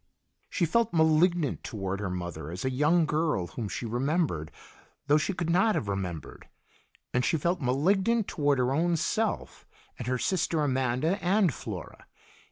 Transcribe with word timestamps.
She 0.49 0.65
felt 0.65 0.93
malignant 0.95 1.63
toward 1.63 1.99
her 1.99 2.09
mother 2.09 2.49
as 2.49 2.65
a 2.65 2.71
young 2.71 3.05
girl 3.05 3.45
whom 3.45 3.69
she 3.69 3.85
remembered, 3.85 4.51
though 5.05 5.19
she 5.19 5.31
could 5.31 5.51
not 5.51 5.75
have 5.75 5.87
remembered, 5.87 6.49
and 7.13 7.23
she 7.23 7.37
felt 7.37 7.61
malignant 7.61 8.27
toward 8.27 8.57
her 8.57 8.71
own 8.73 8.97
self, 8.97 9.67
and 9.99 10.07
her 10.07 10.17
sister 10.17 10.63
Amanda, 10.63 11.23
and 11.23 11.53
Flora. 11.53 12.07